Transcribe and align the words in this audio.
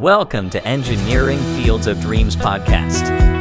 Welcome 0.00 0.50
to 0.50 0.66
Engineering 0.66 1.38
Fields 1.54 1.86
of 1.86 2.00
Dreams 2.00 2.34
podcast. 2.34 3.33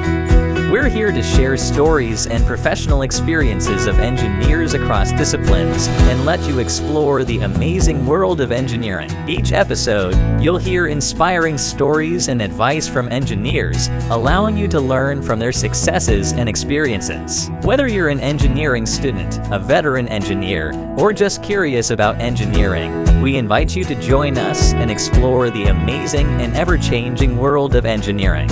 We're 0.74 0.90
here 0.90 1.12
to 1.12 1.22
share 1.22 1.56
stories 1.56 2.26
and 2.26 2.44
professional 2.48 3.04
experiences 3.04 3.86
of 3.86 4.00
engineers 4.00 4.74
across 4.74 5.12
disciplines 5.12 5.88
and 5.88 6.26
let 6.26 6.42
you 6.48 6.58
explore 6.58 7.24
the 7.24 7.42
amazing 7.42 8.04
world 8.08 8.42
of 8.42 8.52
engineering. 8.52 9.12
Each 9.30 9.52
episode, 9.52 10.16
you'll 10.42 10.58
hear 10.58 10.88
inspiring 10.88 11.60
stories 11.60 12.28
and 12.28 12.42
advice 12.42 12.88
from 12.88 13.12
engineers, 13.12 13.90
allowing 14.10 14.58
you 14.58 14.68
to 14.70 14.82
learn 14.82 15.22
from 15.22 15.38
their 15.38 15.52
successes 15.52 16.32
and 16.32 16.50
experiences. 16.50 17.52
Whether 17.62 17.88
you're 17.88 18.10
an 18.10 18.20
engineering 18.20 18.88
student, 18.88 19.40
a 19.52 19.60
veteran 19.60 20.08
engineer, 20.08 20.74
or 20.98 21.14
just 21.14 21.44
curious 21.44 21.92
about 21.92 22.20
engineering, 22.20 23.22
we 23.22 23.38
invite 23.38 23.76
you 23.76 23.84
to 23.84 23.94
join 24.02 24.40
us 24.40 24.74
and 24.74 24.90
explore 24.90 25.52
the 25.52 25.66
amazing 25.66 26.26
and 26.42 26.56
ever 26.56 26.80
changing 26.80 27.38
world 27.38 27.76
of 27.76 27.86
engineering. 27.86 28.50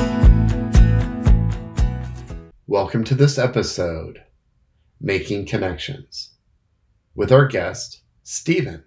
Welcome 2.72 3.04
to 3.04 3.16
this 3.16 3.38
episode, 3.38 4.24
Making 5.02 5.46
Connections, 5.46 6.36
with 7.16 7.30
our 7.30 7.46
guest, 7.46 8.04
Stephen. 8.24 8.86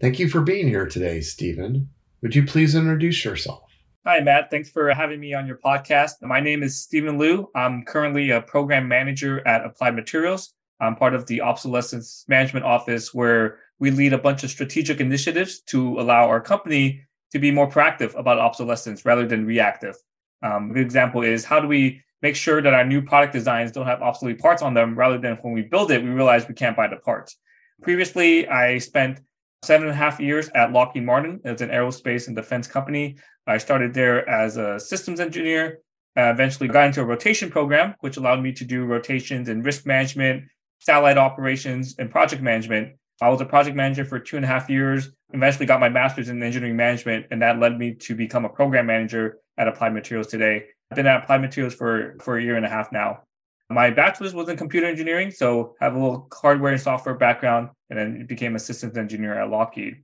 Thank 0.00 0.20
you 0.20 0.28
for 0.28 0.40
being 0.40 0.68
here 0.68 0.86
today, 0.86 1.20
Stephen. 1.20 1.88
Would 2.22 2.36
you 2.36 2.46
please 2.46 2.76
introduce 2.76 3.24
yourself? 3.24 3.64
Hi, 4.06 4.20
Matt. 4.20 4.52
Thanks 4.52 4.70
for 4.70 4.88
having 4.94 5.18
me 5.18 5.34
on 5.34 5.48
your 5.48 5.58
podcast. 5.58 6.22
My 6.22 6.38
name 6.38 6.62
is 6.62 6.80
Stephen 6.80 7.18
Lu. 7.18 7.50
I'm 7.56 7.84
currently 7.84 8.30
a 8.30 8.40
program 8.40 8.86
manager 8.86 9.44
at 9.48 9.64
Applied 9.64 9.96
Materials. 9.96 10.54
I'm 10.80 10.94
part 10.94 11.12
of 11.12 11.26
the 11.26 11.40
obsolescence 11.40 12.24
management 12.28 12.66
office 12.66 13.12
where 13.12 13.58
we 13.80 13.90
lead 13.90 14.12
a 14.12 14.18
bunch 14.18 14.44
of 14.44 14.50
strategic 14.50 15.00
initiatives 15.00 15.60
to 15.62 15.98
allow 15.98 16.28
our 16.28 16.40
company 16.40 17.02
to 17.32 17.40
be 17.40 17.50
more 17.50 17.68
proactive 17.68 18.16
about 18.16 18.38
obsolescence 18.38 19.04
rather 19.04 19.26
than 19.26 19.44
reactive. 19.44 19.96
Um, 20.44 20.70
a 20.70 20.74
good 20.74 20.84
example 20.84 21.22
is 21.22 21.44
how 21.44 21.58
do 21.58 21.66
we 21.66 22.00
make 22.26 22.34
sure 22.34 22.60
that 22.60 22.74
our 22.74 22.84
new 22.84 23.00
product 23.10 23.32
designs 23.32 23.70
don't 23.70 23.86
have 23.86 24.02
obsolete 24.02 24.40
parts 24.46 24.60
on 24.60 24.74
them 24.74 24.98
rather 25.02 25.18
than 25.24 25.34
when 25.42 25.52
we 25.58 25.62
build 25.62 25.88
it, 25.92 26.02
we 26.02 26.10
realize 26.20 26.48
we 26.48 26.54
can't 26.62 26.76
buy 26.80 26.88
the 26.88 27.00
parts. 27.08 27.30
Previously, 27.82 28.48
I 28.48 28.78
spent 28.78 29.20
seven 29.62 29.86
and 29.86 29.94
a 29.94 30.00
half 30.04 30.18
years 30.18 30.48
at 30.60 30.72
Lockheed 30.72 31.04
Martin 31.04 31.40
as 31.44 31.60
an 31.60 31.70
aerospace 31.70 32.26
and 32.26 32.34
defense 32.34 32.66
company. 32.66 33.16
I 33.46 33.58
started 33.58 33.94
there 33.94 34.28
as 34.28 34.56
a 34.56 34.80
systems 34.80 35.20
engineer, 35.20 35.62
uh, 36.18 36.32
eventually 36.36 36.68
got 36.68 36.86
into 36.88 37.00
a 37.00 37.04
rotation 37.04 37.48
program, 37.48 37.94
which 38.00 38.16
allowed 38.16 38.42
me 38.42 38.50
to 38.54 38.64
do 38.64 38.84
rotations 38.84 39.48
in 39.48 39.62
risk 39.62 39.86
management, 39.86 40.36
satellite 40.80 41.18
operations, 41.18 41.94
and 42.00 42.10
project 42.10 42.42
management. 42.42 42.96
I 43.22 43.28
was 43.28 43.40
a 43.40 43.44
project 43.54 43.76
manager 43.76 44.04
for 44.04 44.18
two 44.18 44.36
and 44.36 44.44
a 44.44 44.48
half 44.48 44.68
years, 44.68 45.10
eventually 45.32 45.66
got 45.66 45.78
my 45.86 45.88
master's 45.88 46.28
in 46.28 46.42
engineering 46.42 46.76
management, 46.76 47.26
and 47.30 47.40
that 47.42 47.60
led 47.60 47.78
me 47.78 47.94
to 48.06 48.16
become 48.16 48.44
a 48.44 48.48
program 48.58 48.86
manager 48.86 49.38
at 49.58 49.68
Applied 49.68 49.94
Materials 49.94 50.26
today. 50.26 50.64
I've 50.90 50.96
been 50.96 51.06
at 51.06 51.24
Applied 51.24 51.40
Materials 51.40 51.74
for, 51.74 52.16
for 52.20 52.38
a 52.38 52.42
year 52.42 52.56
and 52.56 52.64
a 52.64 52.68
half 52.68 52.92
now. 52.92 53.22
My 53.68 53.90
bachelor's 53.90 54.34
was 54.34 54.48
in 54.48 54.56
computer 54.56 54.86
engineering, 54.86 55.32
so 55.32 55.74
I 55.80 55.86
have 55.86 55.96
a 55.96 55.98
little 55.98 56.28
hardware 56.32 56.72
and 56.72 56.80
software 56.80 57.16
background, 57.16 57.70
and 57.90 57.98
then 57.98 58.26
became 58.26 58.54
a 58.54 58.60
systems 58.60 58.96
engineer 58.96 59.34
at 59.34 59.50
Lockheed. 59.50 59.96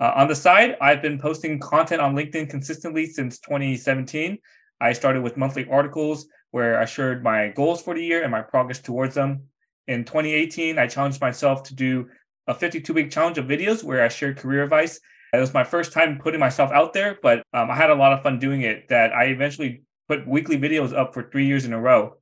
Uh, 0.00 0.12
on 0.16 0.26
the 0.26 0.34
side, 0.34 0.76
I've 0.80 1.00
been 1.00 1.18
posting 1.18 1.60
content 1.60 2.00
on 2.00 2.16
LinkedIn 2.16 2.50
consistently 2.50 3.06
since 3.06 3.38
2017. 3.40 4.38
I 4.80 4.92
started 4.92 5.22
with 5.22 5.36
monthly 5.36 5.68
articles 5.68 6.26
where 6.50 6.80
I 6.80 6.84
shared 6.84 7.22
my 7.22 7.48
goals 7.48 7.82
for 7.82 7.94
the 7.94 8.04
year 8.04 8.22
and 8.22 8.32
my 8.32 8.40
progress 8.40 8.80
towards 8.80 9.14
them. 9.14 9.44
In 9.86 10.04
2018, 10.04 10.78
I 10.78 10.86
challenged 10.86 11.20
myself 11.20 11.62
to 11.64 11.74
do 11.74 12.08
a 12.46 12.54
52 12.54 12.92
week 12.92 13.10
challenge 13.10 13.38
of 13.38 13.46
videos 13.46 13.84
where 13.84 14.02
I 14.02 14.08
shared 14.08 14.38
career 14.38 14.64
advice. 14.64 14.98
It 15.32 15.38
was 15.38 15.54
my 15.54 15.62
first 15.62 15.92
time 15.92 16.18
putting 16.18 16.40
myself 16.40 16.72
out 16.72 16.92
there, 16.92 17.18
but 17.22 17.44
um, 17.52 17.70
I 17.70 17.76
had 17.76 17.90
a 17.90 17.94
lot 17.94 18.12
of 18.12 18.22
fun 18.22 18.40
doing 18.40 18.62
it. 18.62 18.88
That 18.88 19.12
I 19.12 19.26
eventually 19.26 19.82
put 20.10 20.26
weekly 20.26 20.58
videos 20.58 20.92
up 20.92 21.14
for 21.14 21.22
three 21.22 21.46
years 21.46 21.64
in 21.64 21.72
a 21.72 21.80
row. 21.80 22.16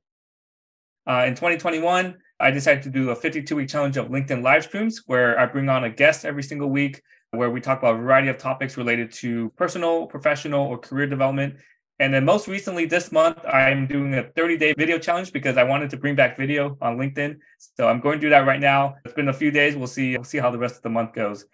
Uh, 1.07 1.25
in 1.25 1.33
2021, 1.33 2.15
I 2.39 2.51
decided 2.51 2.83
to 2.83 2.91
do 2.91 3.09
a 3.09 3.15
52 3.15 3.55
week 3.55 3.67
challenge 3.67 3.97
of 3.97 4.09
LinkedIn 4.09 4.43
live 4.43 4.63
streams 4.63 5.01
where 5.07 5.39
I 5.39 5.47
bring 5.47 5.67
on 5.69 5.85
a 5.85 5.89
guest 5.89 6.23
every 6.23 6.43
single 6.43 6.69
week 6.69 7.01
where 7.31 7.49
we 7.49 7.59
talk 7.59 7.79
about 7.79 7.95
a 7.95 7.97
variety 7.97 8.27
of 8.27 8.37
topics 8.37 8.77
related 8.77 9.11
to 9.13 9.49
personal, 9.57 10.05
professional, 10.05 10.67
or 10.67 10.77
career 10.77 11.07
development. 11.07 11.55
And 11.97 12.13
then 12.13 12.25
most 12.25 12.47
recently 12.47 12.85
this 12.85 13.11
month, 13.11 13.39
I'm 13.43 13.87
doing 13.87 14.13
a 14.13 14.23
30 14.35 14.57
day 14.57 14.73
video 14.77 14.99
challenge 14.99 15.33
because 15.33 15.57
I 15.57 15.63
wanted 15.63 15.89
to 15.89 15.97
bring 15.97 16.13
back 16.13 16.37
video 16.37 16.77
on 16.81 16.95
LinkedIn. 16.95 17.39
So 17.57 17.87
I'm 17.87 17.99
going 18.01 18.19
to 18.19 18.27
do 18.27 18.29
that 18.29 18.45
right 18.45 18.59
now. 18.59 18.97
It's 19.03 19.15
been 19.15 19.29
a 19.29 19.33
few 19.33 19.49
days. 19.49 19.75
We'll 19.75 19.87
see, 19.87 20.15
we'll 20.15 20.23
see 20.23 20.37
how 20.37 20.51
the 20.51 20.59
rest 20.59 20.75
of 20.75 20.83
the 20.83 20.89
month 20.89 21.13
goes. 21.13 21.45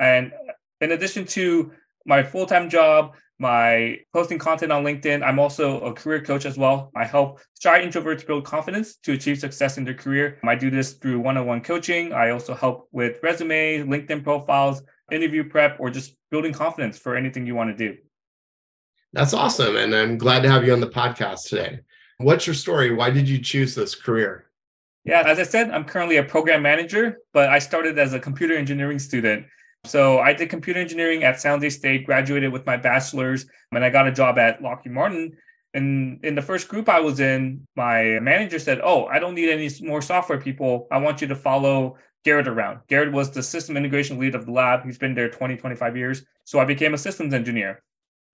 And 0.00 0.32
in 0.80 0.90
addition 0.90 1.24
to 1.38 1.70
my 2.04 2.24
full 2.24 2.46
time 2.46 2.68
job, 2.68 3.14
my 3.38 3.98
posting 4.12 4.38
content 4.38 4.70
on 4.70 4.84
LinkedIn. 4.84 5.22
I'm 5.22 5.38
also 5.38 5.80
a 5.80 5.92
career 5.92 6.22
coach 6.22 6.46
as 6.46 6.56
well. 6.56 6.90
I 6.94 7.04
help 7.04 7.40
shy 7.60 7.84
introverts 7.84 8.26
build 8.26 8.44
confidence 8.44 8.96
to 8.96 9.12
achieve 9.12 9.38
success 9.38 9.76
in 9.76 9.84
their 9.84 9.94
career. 9.94 10.38
I 10.44 10.54
do 10.54 10.70
this 10.70 10.92
through 10.92 11.20
one 11.20 11.36
on 11.36 11.46
one 11.46 11.60
coaching. 11.60 12.12
I 12.12 12.30
also 12.30 12.54
help 12.54 12.88
with 12.92 13.18
resumes, 13.22 13.86
LinkedIn 13.86 14.22
profiles, 14.22 14.82
interview 15.10 15.48
prep, 15.48 15.78
or 15.80 15.90
just 15.90 16.14
building 16.30 16.52
confidence 16.52 16.98
for 16.98 17.16
anything 17.16 17.46
you 17.46 17.54
want 17.54 17.76
to 17.76 17.88
do. 17.88 17.98
That's 19.12 19.34
awesome. 19.34 19.76
And 19.76 19.94
I'm 19.94 20.18
glad 20.18 20.42
to 20.42 20.50
have 20.50 20.64
you 20.64 20.72
on 20.72 20.80
the 20.80 20.88
podcast 20.88 21.48
today. 21.48 21.80
What's 22.18 22.46
your 22.46 22.54
story? 22.54 22.94
Why 22.94 23.10
did 23.10 23.28
you 23.28 23.38
choose 23.38 23.74
this 23.74 23.94
career? 23.94 24.46
Yeah, 25.04 25.22
as 25.26 25.38
I 25.38 25.42
said, 25.42 25.70
I'm 25.70 25.84
currently 25.84 26.16
a 26.16 26.24
program 26.24 26.62
manager, 26.62 27.18
but 27.32 27.50
I 27.50 27.58
started 27.58 27.98
as 27.98 28.14
a 28.14 28.20
computer 28.20 28.56
engineering 28.56 28.98
student. 28.98 29.46
So 29.84 30.18
I 30.18 30.32
did 30.32 30.48
computer 30.48 30.80
engineering 30.80 31.24
at 31.24 31.40
San 31.40 31.58
Jose 31.58 31.70
State, 31.70 32.06
graduated 32.06 32.52
with 32.52 32.64
my 32.64 32.76
bachelor's, 32.76 33.46
and 33.70 33.84
I 33.84 33.90
got 33.90 34.08
a 34.08 34.12
job 34.12 34.38
at 34.38 34.62
Lockheed 34.62 34.92
Martin. 34.92 35.36
And 35.74 36.24
in 36.24 36.34
the 36.34 36.42
first 36.42 36.68
group 36.68 36.88
I 36.88 37.00
was 37.00 37.20
in, 37.20 37.66
my 37.76 38.18
manager 38.20 38.58
said, 38.58 38.80
Oh, 38.82 39.06
I 39.06 39.18
don't 39.18 39.34
need 39.34 39.50
any 39.50 39.68
more 39.80 40.00
software 40.00 40.40
people. 40.40 40.86
I 40.90 40.98
want 40.98 41.20
you 41.20 41.26
to 41.28 41.36
follow 41.36 41.96
Garrett 42.24 42.48
around. 42.48 42.80
Garrett 42.88 43.12
was 43.12 43.30
the 43.30 43.42
system 43.42 43.76
integration 43.76 44.18
lead 44.18 44.34
of 44.34 44.46
the 44.46 44.52
lab. 44.52 44.84
He's 44.84 44.98
been 44.98 45.14
there 45.14 45.28
20, 45.28 45.56
25 45.56 45.96
years. 45.96 46.24
So 46.44 46.58
I 46.58 46.64
became 46.64 46.94
a 46.94 46.98
systems 46.98 47.34
engineer. 47.34 47.82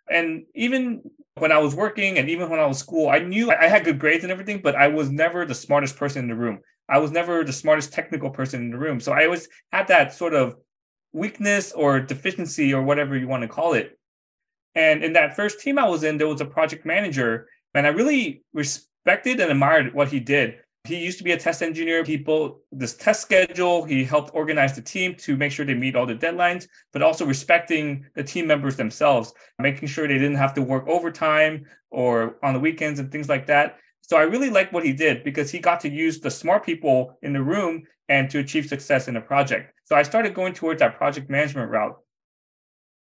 And 0.09 0.45
even 0.55 1.03
when 1.37 1.53
I 1.53 1.59
was 1.59 1.75
working 1.75 2.19
and 2.19 2.29
even 2.29 2.51
when 2.51 2.61
I 2.61 2.67
was 2.67 2.79
school, 2.79 3.09
I 3.09 3.21
knew 3.21 3.51
I 3.51 3.69
had 3.69 3.85
good 3.85 3.99
grades 3.99 4.25
and 4.25 4.33
everything, 4.33 4.61
but 4.63 4.77
I 4.77 4.89
was 4.89 5.11
never 5.11 5.47
the 5.47 5.55
smartest 5.55 5.97
person 5.97 6.23
in 6.23 6.29
the 6.29 6.35
room. 6.35 6.61
I 6.89 6.99
was 6.99 7.11
never 7.11 7.45
the 7.45 7.53
smartest 7.53 7.93
technical 7.93 8.31
person 8.31 8.61
in 8.63 8.71
the 8.71 8.79
room. 8.79 9.01
So 9.01 9.13
I 9.13 9.25
always 9.25 9.49
had 9.73 9.89
that 9.89 10.13
sort 10.13 10.35
of 10.35 10.57
weakness 11.13 11.73
or 11.73 12.01
deficiency 12.01 12.73
or 12.73 12.83
whatever 12.83 13.17
you 13.17 13.29
want 13.29 13.43
to 13.43 13.49
call 13.49 13.75
it. 13.75 13.99
And 14.75 15.03
in 15.03 15.13
that 15.15 15.35
first 15.35 15.61
team 15.61 15.79
I 15.79 15.89
was 15.89 16.05
in, 16.05 16.17
there 16.17 16.29
was 16.29 16.41
a 16.41 16.47
project 16.47 16.87
manager, 16.87 17.49
and 17.75 17.87
I 17.87 17.91
really 17.91 18.45
respected 18.53 19.41
and 19.41 19.51
admired 19.51 19.95
what 19.95 20.09
he 20.09 20.21
did. 20.21 20.61
He 20.85 20.97
used 20.97 21.19
to 21.19 21.25
be 21.25 21.33
a 21.33 21.37
test 21.37 21.63
engineer. 21.63 22.05
He 22.05 22.17
built 22.17 22.61
this 22.73 22.95
test 22.97 23.21
schedule. 23.21 23.85
He 23.85 24.03
helped 24.03 24.31
organize 24.33 24.75
the 24.75 24.81
team 24.81 25.15
to 25.17 25.37
make 25.37 25.53
sure 25.53 25.67
they 25.67 25.75
meet 25.75 25.95
all 25.95 26.07
the 26.07 26.15
deadlines, 26.15 26.69
but 26.93 27.03
also 27.03 27.27
respecting 27.27 28.07
the 28.15 28.25
team 28.25 28.47
members 28.47 28.77
themselves, 28.77 29.35
making 29.59 29.89
sure 29.89 30.09
they 30.09 30.15
didn't 30.15 30.37
have 30.37 30.55
to 30.55 30.63
work 30.63 30.89
overtime 30.89 31.67
or 31.91 32.37
on 32.43 32.55
the 32.55 32.61
weekends 32.61 32.99
and 32.99 33.13
things 33.13 33.29
like 33.29 33.47
that. 33.47 33.77
So 34.01 34.17
I 34.17 34.23
really 34.23 34.51
liked 34.51 34.73
what 34.73 34.85
he 34.85 34.93
did 34.93 35.23
because 35.23 35.51
he 35.51 35.59
got 35.59 35.81
to 35.81 35.89
use 35.89 36.19
the 36.19 36.31
smart 36.31 36.65
people 36.65 37.19
in 37.23 37.33
the 37.33 37.43
room 37.43 37.85
and 38.11 38.29
to 38.29 38.41
achieve 38.41 38.67
success 38.67 39.09
in 39.09 39.17
a 39.17 39.21
project. 39.21 39.73
So 39.85 39.97
I 39.97 40.03
started 40.03 40.35
going 40.35 40.53
towards 40.53 40.81
that 40.81 40.99
project 40.99 41.31
management 41.31 41.71
route. 41.71 41.97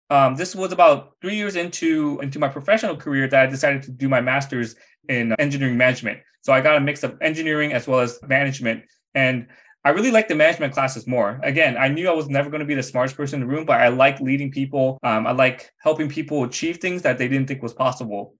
Um, 0.09 0.35
this 0.35 0.53
was 0.53 0.71
about 0.73 1.15
three 1.21 1.35
years 1.35 1.55
into 1.55 2.19
into 2.21 2.39
my 2.39 2.49
professional 2.49 2.97
career 2.97 3.27
that 3.29 3.43
I 3.43 3.45
decided 3.47 3.83
to 3.83 3.91
do 3.91 4.09
my 4.09 4.21
master's 4.21 4.75
in 5.07 5.33
engineering 5.39 5.77
management. 5.77 6.19
So 6.41 6.51
I 6.51 6.61
got 6.61 6.75
a 6.75 6.79
mix 6.79 7.03
of 7.03 7.17
engineering 7.21 7.73
as 7.73 7.87
well 7.87 8.01
as 8.01 8.19
management, 8.27 8.83
and 9.13 9.47
I 9.83 9.89
really 9.89 10.11
like 10.11 10.27
the 10.27 10.35
management 10.35 10.73
classes 10.73 11.05
more. 11.05 11.39
Again, 11.43 11.77
I 11.77 11.87
knew 11.87 12.09
I 12.09 12.13
was 12.13 12.27
never 12.27 12.49
going 12.49 12.59
to 12.59 12.65
be 12.65 12.73
the 12.73 12.83
smartest 12.83 13.15
person 13.15 13.41
in 13.41 13.47
the 13.47 13.53
room, 13.53 13.65
but 13.65 13.79
I 13.79 13.89
like 13.89 14.19
leading 14.19 14.49
people. 14.51 14.97
Um, 15.03 15.27
I 15.27 15.31
like 15.31 15.71
helping 15.79 16.09
people 16.09 16.43
achieve 16.43 16.77
things 16.77 17.03
that 17.03 17.19
they 17.19 17.27
didn't 17.27 17.47
think 17.47 17.61
was 17.61 17.73
possible. 17.73 18.33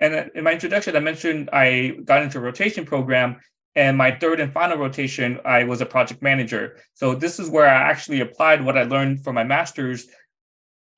And 0.00 0.30
in 0.34 0.44
my 0.44 0.52
introduction, 0.52 0.94
I 0.94 1.00
mentioned 1.00 1.48
I 1.50 1.96
got 2.04 2.22
into 2.22 2.38
a 2.38 2.42
rotation 2.42 2.84
program, 2.84 3.40
and 3.74 3.96
my 3.96 4.10
third 4.10 4.40
and 4.40 4.52
final 4.52 4.76
rotation, 4.76 5.40
I 5.44 5.64
was 5.64 5.80
a 5.80 5.86
project 5.86 6.22
manager. 6.22 6.76
So 6.94 7.14
this 7.14 7.38
is 7.38 7.48
where 7.48 7.68
I 7.68 7.90
actually 7.90 8.20
applied 8.20 8.64
what 8.64 8.76
I 8.76 8.82
learned 8.82 9.24
from 9.24 9.34
my 9.34 9.44
master's 9.44 10.06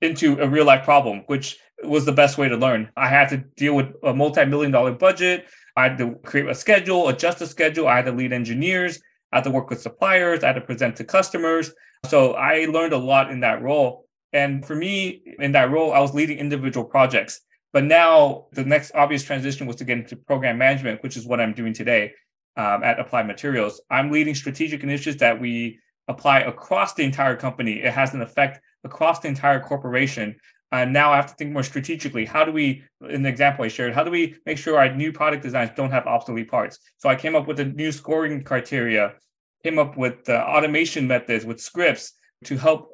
into 0.01 0.41
a 0.41 0.49
real 0.49 0.65
life 0.65 0.85
problem, 0.85 1.23
which 1.27 1.57
was 1.85 2.05
the 2.05 2.13
best 2.13 2.37
way 2.37 2.49
to 2.49 2.57
learn. 2.57 2.91
I 2.97 3.09
had 3.09 3.29
to 3.31 3.39
deal 3.57 3.75
with 3.77 3.93
a 4.03 4.13
multi 4.13 4.45
million 4.45 4.73
dollar 4.73 4.93
budget. 4.93 5.47
I 5.77 5.85
had 5.85 5.99
to 5.99 6.17
create 6.25 6.49
a 6.49 6.55
schedule, 6.55 7.09
adjust 7.09 7.39
the 7.39 7.47
schedule. 7.47 7.87
I 7.87 7.97
had 7.97 8.07
to 8.07 8.13
lead 8.13 8.33
engineers. 8.33 9.01
I 9.33 9.39
had 9.39 9.45
to 9.45 9.51
work 9.51 9.71
with 9.71 9.81
suppliers. 9.81 10.43
I 10.43 10.49
had 10.49 10.55
to 10.55 10.61
present 10.61 10.97
to 10.97 11.05
customers. 11.05 11.73
So 12.07 12.33
I 12.35 12.67
learned 12.67 12.93
a 12.93 12.99
lot 12.99 13.31
in 13.31 13.41
that 13.41 13.63
role. 13.63 14.07
And 14.33 14.67
for 14.67 14.75
me, 14.75 15.23
in 15.39 15.53
that 15.53 15.71
role, 15.71 15.93
I 15.93 16.01
was 16.01 16.13
leading 16.13 16.39
individual 16.39 16.85
projects. 16.85 17.41
But 17.73 17.85
now 17.85 18.47
the 18.53 18.65
next 18.65 18.93
obvious 18.95 19.25
transition 19.25 19.67
was 19.67 19.77
to 19.77 19.85
get 19.85 19.99
into 19.99 20.17
program 20.17 20.59
management, 20.59 21.03
which 21.03 21.17
is 21.17 21.27
what 21.27 21.41
I'm 21.41 21.55
doing 21.55 21.73
today 21.73 22.13
um, 22.57 22.83
at 22.83 22.99
Applied 22.99 23.27
Materials. 23.27 23.81
I'm 23.91 24.11
leading 24.11 24.35
strategic 24.35 24.83
initiatives 24.83 25.19
that 25.19 25.41
we 25.41 25.79
apply 26.09 26.41
across 26.41 26.95
the 26.95 27.03
entire 27.03 27.37
company. 27.37 27.83
It 27.83 27.93
has 27.93 28.15
an 28.15 28.23
effect 28.23 28.61
across 28.85 29.21
the 29.21 29.29
entire 29.29 29.61
corporation. 29.61 30.37
And 30.73 30.93
now 30.93 31.13
I 31.13 31.17
have 31.17 31.27
to 31.29 31.35
think 31.35 31.53
more 31.53 31.63
strategically. 31.63 32.25
How 32.25 32.45
do 32.45 32.51
we, 32.53 32.83
in 33.09 33.23
the 33.23 33.29
example 33.29 33.65
I 33.65 33.69
shared, 33.69 33.95
how 33.95 34.03
do 34.03 34.11
we 34.11 34.37
make 34.45 34.59
sure 34.59 34.77
our 34.77 34.93
new 34.93 35.13
product 35.13 35.43
designs 35.43 35.71
don't 35.77 35.91
have 35.91 36.07
obsolete 36.07 36.51
parts? 36.51 36.79
So 36.99 37.09
I 37.09 37.15
came 37.15 37.37
up 37.37 37.47
with 37.47 37.61
a 37.61 37.65
new 37.65 37.93
scoring 37.93 38.43
criteria, 38.43 39.15
came 39.63 39.79
up 39.79 39.97
with 39.97 40.29
uh, 40.29 40.33
automation 40.33 41.07
methods 41.07 41.45
with 41.45 41.61
scripts 41.61 42.15
to 42.45 42.57
help 42.57 42.91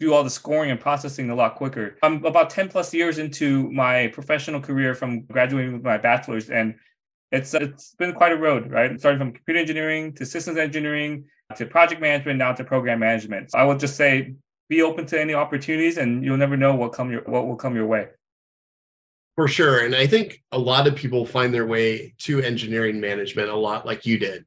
do 0.00 0.14
all 0.14 0.24
the 0.24 0.30
scoring 0.30 0.70
and 0.70 0.80
processing 0.80 1.30
a 1.30 1.34
lot 1.34 1.54
quicker. 1.54 1.98
I'm 2.02 2.24
about 2.24 2.50
10 2.50 2.68
plus 2.68 2.92
years 2.92 3.18
into 3.18 3.70
my 3.70 4.08
professional 4.08 4.60
career 4.60 4.94
from 4.94 5.22
graduating 5.26 5.74
with 5.74 5.84
my 5.84 5.98
bachelor's 5.98 6.50
and 6.50 6.74
it's 7.32 7.54
it's 7.54 7.94
been 7.94 8.12
quite 8.12 8.32
a 8.32 8.36
road, 8.36 8.70
right? 8.70 8.98
Starting 8.98 9.18
from 9.18 9.32
computer 9.32 9.60
engineering 9.60 10.12
to 10.14 10.26
systems 10.26 10.58
engineering 10.58 11.24
to 11.56 11.66
project 11.66 12.00
management 12.00 12.38
now 12.38 12.52
to 12.52 12.64
program 12.64 13.00
management. 13.00 13.50
So 13.50 13.58
I 13.58 13.64
would 13.64 13.78
just 13.78 13.96
say 13.96 14.34
be 14.68 14.82
open 14.82 15.06
to 15.06 15.20
any 15.20 15.34
opportunities 15.34 15.98
and 15.98 16.24
you'll 16.24 16.36
never 16.36 16.56
know 16.56 16.74
what 16.74 16.92
come 16.92 17.10
your 17.10 17.22
what 17.22 17.46
will 17.46 17.56
come 17.56 17.74
your 17.74 17.86
way. 17.86 18.08
For 19.36 19.48
sure. 19.48 19.84
And 19.84 19.94
I 19.94 20.06
think 20.06 20.42
a 20.52 20.58
lot 20.58 20.86
of 20.86 20.94
people 20.94 21.24
find 21.24 21.54
their 21.54 21.66
way 21.66 22.14
to 22.18 22.42
engineering 22.42 23.00
management 23.00 23.48
a 23.48 23.56
lot 23.56 23.86
like 23.86 24.04
you 24.04 24.18
did. 24.18 24.44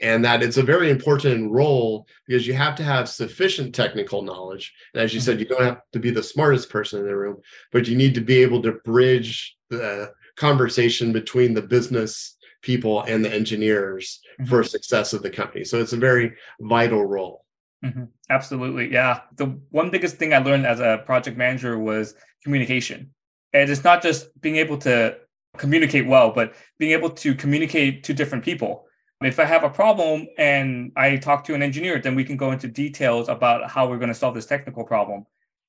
And 0.00 0.24
that 0.24 0.42
it's 0.42 0.56
a 0.56 0.62
very 0.62 0.90
important 0.90 1.52
role 1.52 2.06
because 2.26 2.46
you 2.46 2.54
have 2.54 2.74
to 2.76 2.82
have 2.82 3.08
sufficient 3.08 3.74
technical 3.74 4.22
knowledge. 4.22 4.72
And 4.94 5.02
as 5.02 5.12
you 5.12 5.20
mm-hmm. 5.20 5.26
said, 5.26 5.40
you 5.40 5.46
don't 5.46 5.62
have 5.62 5.80
to 5.92 5.98
be 5.98 6.10
the 6.10 6.22
smartest 6.22 6.70
person 6.70 7.00
in 7.00 7.06
the 7.06 7.16
room, 7.16 7.40
but 7.72 7.86
you 7.86 7.96
need 7.96 8.14
to 8.14 8.20
be 8.20 8.38
able 8.38 8.62
to 8.62 8.72
bridge 8.84 9.56
the 9.70 10.12
conversation 10.36 11.12
between 11.12 11.54
the 11.54 11.62
business 11.62 12.36
people 12.62 13.02
and 13.02 13.24
the 13.24 13.32
engineers 13.32 14.20
mm-hmm. 14.40 14.48
for 14.48 14.62
success 14.64 15.12
of 15.12 15.22
the 15.22 15.30
company. 15.30 15.64
So 15.64 15.80
it's 15.80 15.92
a 15.92 15.98
very 15.98 16.32
vital 16.60 17.04
role. 17.04 17.44
Mm-hmm. 17.84 18.04
Absolutely. 18.30 18.92
Yeah. 18.92 19.20
The 19.36 19.46
one 19.70 19.90
biggest 19.90 20.16
thing 20.16 20.32
I 20.32 20.38
learned 20.38 20.66
as 20.66 20.80
a 20.80 21.02
project 21.04 21.36
manager 21.36 21.78
was 21.78 22.14
communication. 22.44 23.12
And 23.52 23.68
it's 23.68 23.84
not 23.84 24.02
just 24.02 24.40
being 24.40 24.56
able 24.56 24.78
to 24.78 25.16
communicate 25.58 26.06
well, 26.06 26.30
but 26.30 26.54
being 26.78 26.92
able 26.92 27.10
to 27.10 27.34
communicate 27.34 28.04
to 28.04 28.14
different 28.14 28.44
people. 28.44 28.86
If 29.22 29.38
I 29.38 29.44
have 29.44 29.62
a 29.62 29.70
problem 29.70 30.26
and 30.38 30.90
I 30.96 31.16
talk 31.16 31.44
to 31.44 31.54
an 31.54 31.62
engineer, 31.62 32.00
then 32.00 32.14
we 32.14 32.24
can 32.24 32.36
go 32.36 32.50
into 32.50 32.66
details 32.66 33.28
about 33.28 33.70
how 33.70 33.88
we're 33.88 33.98
going 33.98 34.08
to 34.08 34.14
solve 34.14 34.34
this 34.34 34.46
technical 34.46 34.84
problem. 34.84 35.26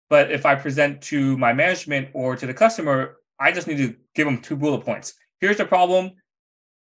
But 0.09 0.31
if 0.31 0.45
I 0.45 0.55
present 0.55 1.01
to 1.03 1.37
my 1.37 1.53
management 1.53 2.09
or 2.13 2.35
to 2.35 2.47
the 2.47 2.53
customer, 2.53 3.17
I 3.39 3.51
just 3.51 3.67
need 3.67 3.77
to 3.77 3.95
give 4.15 4.25
them 4.25 4.41
two 4.41 4.55
bullet 4.55 4.85
points. 4.85 5.13
Here's 5.39 5.57
the 5.57 5.65
problem. 5.65 6.11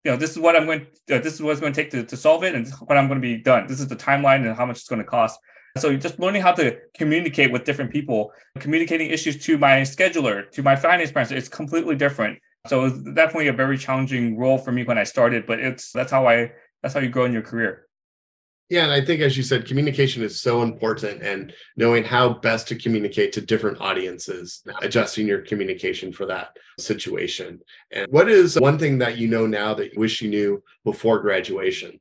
You 0.04 0.12
know, 0.12 0.16
this 0.16 0.32
is 0.32 0.38
what 0.38 0.56
I'm 0.56 0.66
going. 0.66 0.86
To, 1.06 1.16
uh, 1.16 1.18
this 1.20 1.34
is 1.34 1.42
what 1.42 1.60
going 1.60 1.72
to 1.72 1.82
take 1.82 1.90
to, 1.92 2.04
to 2.04 2.16
solve 2.16 2.42
it, 2.44 2.54
and 2.54 2.68
what 2.86 2.98
I'm 2.98 3.06
going 3.06 3.20
to 3.20 3.26
be 3.26 3.36
done. 3.36 3.66
This 3.66 3.80
is 3.80 3.88
the 3.88 3.96
timeline 3.96 4.46
and 4.46 4.56
how 4.56 4.66
much 4.66 4.78
it's 4.78 4.88
going 4.88 5.02
to 5.02 5.08
cost. 5.08 5.38
So 5.78 5.96
just 5.96 6.18
learning 6.18 6.42
how 6.42 6.52
to 6.52 6.76
communicate 6.94 7.50
with 7.50 7.64
different 7.64 7.90
people, 7.90 8.32
communicating 8.58 9.10
issues 9.10 9.42
to 9.46 9.56
my 9.56 9.80
scheduler, 9.80 10.50
to 10.50 10.62
my 10.62 10.76
finance 10.76 11.10
person, 11.10 11.36
it's 11.36 11.48
completely 11.48 11.96
different. 11.96 12.38
So 12.66 12.84
it's 12.84 12.98
definitely 12.98 13.48
a 13.48 13.52
very 13.52 13.78
challenging 13.78 14.36
role 14.36 14.58
for 14.58 14.70
me 14.70 14.84
when 14.84 14.98
I 14.98 15.04
started, 15.04 15.46
but 15.46 15.60
it's 15.60 15.90
that's 15.92 16.12
how 16.12 16.28
I 16.28 16.52
that's 16.82 16.94
how 16.94 17.00
you 17.00 17.08
grow 17.08 17.24
in 17.24 17.32
your 17.32 17.42
career. 17.42 17.86
Yeah, 18.68 18.84
and 18.84 18.92
I 18.92 19.04
think 19.04 19.20
as 19.20 19.36
you 19.36 19.42
said, 19.42 19.66
communication 19.66 20.22
is 20.22 20.40
so 20.40 20.62
important 20.62 21.22
and 21.22 21.52
knowing 21.76 22.04
how 22.04 22.30
best 22.30 22.68
to 22.68 22.76
communicate 22.76 23.32
to 23.34 23.42
different 23.42 23.80
audiences, 23.80 24.62
adjusting 24.80 25.26
your 25.26 25.42
communication 25.42 26.10
for 26.10 26.24
that 26.26 26.56
situation. 26.78 27.60
And 27.90 28.06
what 28.10 28.30
is 28.30 28.58
one 28.58 28.78
thing 28.78 28.98
that 28.98 29.18
you 29.18 29.28
know 29.28 29.46
now 29.46 29.74
that 29.74 29.92
you 29.92 30.00
wish 30.00 30.22
you 30.22 30.30
knew 30.30 30.62
before 30.84 31.20
graduation? 31.20 32.00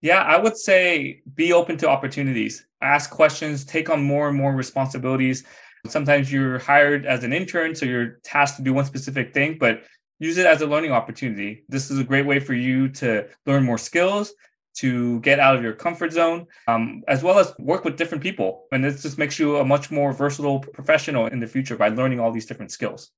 Yeah, 0.00 0.22
I 0.22 0.38
would 0.38 0.56
say 0.56 1.22
be 1.34 1.52
open 1.52 1.76
to 1.78 1.88
opportunities, 1.88 2.66
ask 2.80 3.10
questions, 3.10 3.64
take 3.64 3.90
on 3.90 4.02
more 4.02 4.28
and 4.28 4.36
more 4.36 4.52
responsibilities. 4.52 5.44
Sometimes 5.86 6.32
you're 6.32 6.58
hired 6.58 7.06
as 7.06 7.22
an 7.22 7.32
intern, 7.32 7.74
so 7.74 7.86
you're 7.86 8.18
tasked 8.24 8.56
to 8.56 8.62
do 8.62 8.72
one 8.72 8.84
specific 8.84 9.34
thing, 9.34 9.58
but 9.58 9.82
use 10.18 10.38
it 10.38 10.46
as 10.46 10.62
a 10.62 10.66
learning 10.66 10.92
opportunity. 10.92 11.64
This 11.68 11.90
is 11.90 11.98
a 11.98 12.04
great 12.04 12.26
way 12.26 12.40
for 12.40 12.54
you 12.54 12.88
to 12.90 13.28
learn 13.46 13.64
more 13.64 13.78
skills, 13.78 14.32
to 14.74 15.20
get 15.20 15.38
out 15.38 15.56
of 15.56 15.62
your 15.62 15.72
comfort 15.72 16.12
zone, 16.12 16.46
um, 16.66 17.02
as 17.08 17.22
well 17.22 17.38
as 17.38 17.52
work 17.58 17.84
with 17.84 17.96
different 17.96 18.22
people. 18.22 18.66
And 18.72 18.82
this 18.82 19.02
just 19.02 19.18
makes 19.18 19.38
you 19.38 19.58
a 19.58 19.64
much 19.64 19.90
more 19.90 20.12
versatile 20.12 20.60
professional 20.60 21.26
in 21.26 21.40
the 21.40 21.46
future 21.46 21.76
by 21.76 21.88
learning 21.88 22.20
all 22.20 22.32
these 22.32 22.46
different 22.46 22.72
skills. 22.72 23.10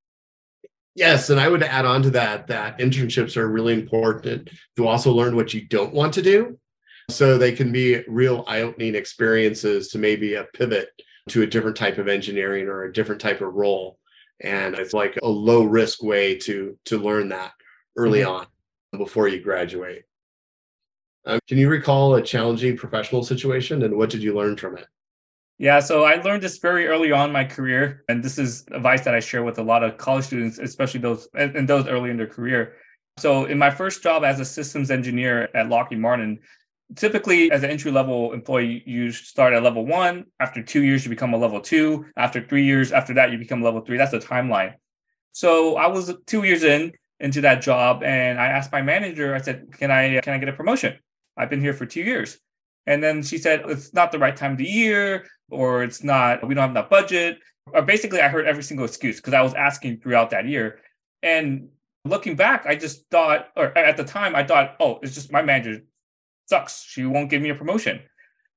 Yes, 0.97 1.31
and 1.31 1.41
I 1.41 1.49
would 1.49 1.63
add 1.63 1.85
on 1.85 2.03
to 2.03 2.11
that 2.11 2.47
that 2.47 2.79
internships 2.79 3.37
are 3.37 3.49
really 3.49 3.75
important 3.75 4.51
to 4.77 4.87
also 4.87 5.13
learn 5.13 5.35
what 5.35 5.53
you 5.53 5.67
don't 5.67 5.93
want 5.93 6.15
to 6.15 6.23
do. 6.23 6.59
So 7.11 7.37
they 7.37 7.53
can 7.53 7.71
be 7.71 8.03
real 8.09 8.45
eye-opening 8.47 8.95
experiences 8.95 9.89
to 9.89 9.99
maybe 9.99 10.35
a 10.35 10.45
pivot 10.55 10.89
to 11.29 11.43
a 11.43 11.47
different 11.47 11.77
type 11.77 11.99
of 11.99 12.09
engineering 12.09 12.67
or 12.67 12.85
a 12.85 12.93
different 12.93 13.21
type 13.21 13.41
of 13.41 13.55
role. 13.55 13.99
And 14.41 14.75
it's 14.75 14.95
like 14.95 15.19
a 15.23 15.29
low 15.29 15.65
risk 15.65 16.03
way 16.03 16.37
to 16.39 16.79
to 16.87 16.99
learn 16.99 17.29
that 17.29 17.53
early 17.97 18.21
mm-hmm. 18.21 18.31
on 18.31 18.47
before 18.99 19.29
you 19.29 19.41
graduate. 19.41 20.05
Um, 21.27 21.41
can 21.49 21.59
you 21.59 21.69
recall 21.69 22.15
a 22.15 22.23
challenging 22.23 22.77
professional 22.77 23.23
situation 23.23 23.83
and 23.83 23.97
what 23.97 24.11
did 24.11 24.23
you 24.23 24.35
learn 24.35 24.57
from 24.57 24.77
it? 24.77 24.87
Yeah, 25.57 25.81
so 25.81 26.05
I 26.05 26.17
learned 26.17 26.43
this 26.43 26.59
very 26.59 26.89
early 26.89 27.13
on 27.13 27.31
my 27.31 27.45
career, 27.45 28.05
and 28.09 28.25
this 28.25 28.39
is 28.39 28.65
advice 28.73 29.03
that 29.03 29.15
I 29.15 29.21
share 29.21 29.45
with 29.45 29.59
a 29.59 29.63
lot 29.63 29.85
of 29.85 29.97
college 29.97 30.25
students, 30.25 30.59
especially 30.59 30.99
those 31.01 31.29
and 31.35 31.69
those 31.69 31.87
early 31.87 32.11
in 32.11 32.17
their 32.17 32.27
career. 32.27 32.75
So, 33.19 33.45
in 33.45 33.57
my 33.57 33.71
first 33.71 34.03
job 34.03 34.25
as 34.25 34.41
a 34.41 34.45
systems 34.45 34.91
engineer 34.91 35.49
at 35.55 35.69
Lockheed 35.69 36.01
Martin, 36.01 36.41
typically 36.97 37.53
as 37.53 37.63
an 37.63 37.71
entry 37.71 37.93
level 37.93 38.33
employee, 38.33 38.83
you 38.85 39.13
start 39.13 39.55
at 39.55 39.63
level 39.63 39.87
one. 39.87 40.25
After 40.41 40.61
two 40.61 40.83
years, 40.83 41.05
you 41.05 41.11
become 41.11 41.33
a 41.35 41.39
level 41.39 41.61
two. 41.61 42.07
After 42.17 42.45
three 42.45 42.65
years, 42.65 42.91
after 42.91 43.15
that, 43.15 43.31
you 43.31 43.39
become 43.39 43.63
level 43.63 43.81
three. 43.81 43.97
That's 43.97 44.11
the 44.11 44.19
timeline. 44.19 44.75
So, 45.31 45.77
I 45.77 45.87
was 45.87 46.13
two 46.27 46.43
years 46.43 46.65
in 46.65 46.91
into 47.21 47.41
that 47.43 47.63
job, 47.63 48.03
and 48.03 48.41
I 48.41 48.47
asked 48.47 48.73
my 48.73 48.83
manager. 48.83 49.37
I 49.37 49.41
said, 49.41 49.69
"Can 49.79 49.93
I 49.93 50.21
can 50.21 50.35
I 50.35 50.39
get 50.39 50.49
a 50.49 50.53
promotion?" 50.53 50.99
I've 51.37 51.51
been 51.51 51.61
here 51.61 51.75
for 51.75 51.87
two 51.87 52.03
years. 52.03 52.39
And 52.87 53.03
then 53.03 53.23
she 53.23 53.39
said, 53.39 53.65
it's 53.69 53.95
not 53.95 54.13
the 54.13 54.19
right 54.19 54.37
time 54.37 54.53
of 54.53 54.59
the 54.59 54.65
year, 54.65 55.27
or 55.51 55.83
it's 55.83 56.05
not, 56.05 56.47
we 56.47 56.55
don't 56.55 56.63
have 56.63 56.71
enough 56.71 56.91
budget. 56.91 57.39
Or 57.73 57.83
basically, 57.83 58.21
I 58.21 58.29
heard 58.29 58.47
every 58.47 58.63
single 58.63 58.85
excuse 58.85 59.17
because 59.17 59.33
I 59.35 59.41
was 59.41 59.55
asking 59.55 60.01
throughout 60.01 60.31
that 60.31 60.47
year. 60.47 60.81
And 61.23 61.69
looking 62.05 62.37
back, 62.37 62.67
I 62.67 62.75
just 62.75 63.09
thought, 63.11 63.49
or 63.57 63.77
at 63.77 63.97
the 63.97 64.05
time, 64.05 64.37
I 64.37 64.45
thought, 64.45 64.77
oh, 64.81 64.99
it's 65.03 65.15
just 65.15 65.33
my 65.33 65.41
manager 65.41 65.83
sucks. 66.47 66.85
She 66.85 67.07
won't 67.07 67.31
give 67.31 67.41
me 67.41 67.49
a 67.49 67.55
promotion. 67.55 68.01